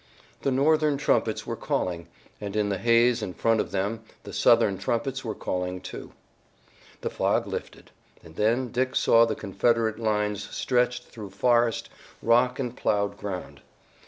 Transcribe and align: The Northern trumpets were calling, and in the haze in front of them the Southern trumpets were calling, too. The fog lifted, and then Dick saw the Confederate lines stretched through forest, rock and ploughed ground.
The 0.41 0.49
Northern 0.49 0.97
trumpets 0.97 1.45
were 1.45 1.55
calling, 1.55 2.07
and 2.39 2.55
in 2.55 2.69
the 2.69 2.79
haze 2.79 3.21
in 3.21 3.35
front 3.35 3.59
of 3.61 3.69
them 3.69 4.01
the 4.23 4.33
Southern 4.33 4.79
trumpets 4.79 5.23
were 5.23 5.35
calling, 5.35 5.79
too. 5.79 6.11
The 7.01 7.11
fog 7.11 7.45
lifted, 7.45 7.91
and 8.23 8.35
then 8.35 8.71
Dick 8.71 8.95
saw 8.95 9.25
the 9.27 9.35
Confederate 9.35 9.99
lines 9.99 10.49
stretched 10.49 11.03
through 11.03 11.29
forest, 11.29 11.89
rock 12.23 12.57
and 12.57 12.75
ploughed 12.75 13.15
ground. 13.15 13.61